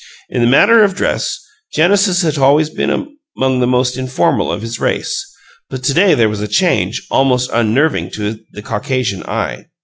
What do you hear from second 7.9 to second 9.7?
to the Caucasian eye.